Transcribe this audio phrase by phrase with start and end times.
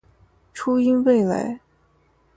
[0.51, 1.59] 初音未来